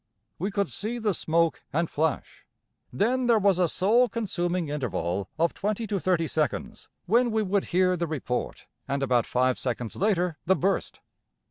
We 0.39 0.49
could 0.49 0.67
see 0.67 0.97
the 0.97 1.13
smoke 1.13 1.61
and 1.71 1.87
flash; 1.87 2.43
then 2.91 3.27
there 3.27 3.37
was 3.37 3.59
a 3.59 3.69
soul 3.69 4.09
consuming 4.09 4.67
interval 4.67 5.29
of 5.37 5.53
20 5.53 5.85
to 5.85 5.99
30 5.99 6.27
seconds 6.27 6.87
when 7.05 7.29
we 7.29 7.43
would 7.43 7.65
hear 7.65 7.95
the 7.95 8.07
report, 8.07 8.65
and 8.87 9.03
about 9.03 9.27
five 9.27 9.59
seconds 9.59 9.95
later 9.95 10.39
the 10.47 10.55
burst. 10.55 11.01